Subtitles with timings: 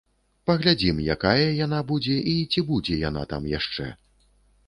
[0.49, 3.85] Паглядзім, якая яна будзе і ці будзе яна там яшчэ!